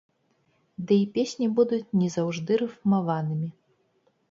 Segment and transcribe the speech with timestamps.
[0.91, 3.49] Ды і песні будуць не заўжды рыфмаванымі.